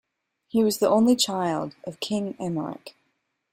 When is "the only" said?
0.79-1.15